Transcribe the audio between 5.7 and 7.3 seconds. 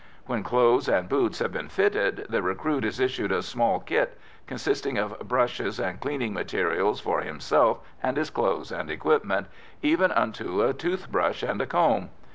and cleaning materials for